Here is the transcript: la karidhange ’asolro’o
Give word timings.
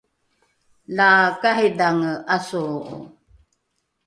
la 0.95 1.09
karidhange 1.41 2.11
’asolro’o 2.35 2.97